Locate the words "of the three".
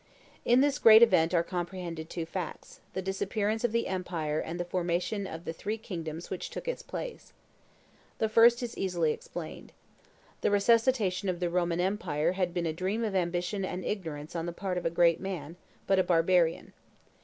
5.27-5.77